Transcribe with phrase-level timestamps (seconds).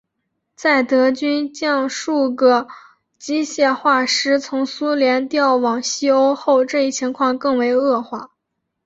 [0.55, 2.67] 在德军将数个
[3.19, 8.31] 机械化师从苏联调往西欧后这一情况更为恶化。